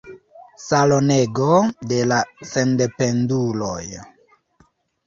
[0.63, 1.51] Salonego
[1.91, 2.19] de la
[2.55, 3.79] sendependuloj.